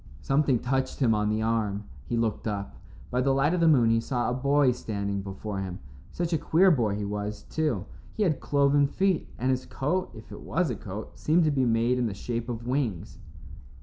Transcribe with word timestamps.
Something 0.23 0.57
touched 0.57 0.99
him 0.99 1.13
on 1.13 1.29
the 1.29 1.43
arm. 1.43 1.83
He 2.07 2.17
looked 2.17 2.47
up. 2.47 2.73
By 3.11 3.21
the 3.21 3.35
light 3.35 3.53
of 3.53 3.59
the 3.59 3.67
moon 3.67 3.91
he 3.91 3.99
saw 3.99 4.31
a 4.31 4.33
boy 4.33 4.71
standing 4.71 5.21
before 5.21 5.59
him. 5.59 5.77
Such 6.11 6.33
a 6.33 6.39
queer 6.39 6.71
boy 6.71 6.95
he 6.95 7.05
was, 7.05 7.43
too. 7.43 7.85
He 8.15 8.23
had 8.23 8.39
cloven 8.39 8.87
feet, 8.87 9.29
and 9.37 9.51
his 9.51 9.67
coat, 9.67 10.09
if 10.15 10.31
it 10.31 10.41
was 10.41 10.71
a 10.71 10.75
coat, 10.75 11.19
seemed 11.19 11.43
to 11.43 11.51
be 11.51 11.65
made 11.65 11.99
in 11.99 12.07
the 12.07 12.15
shape 12.15 12.49
of 12.49 12.65
wings. 12.65 13.19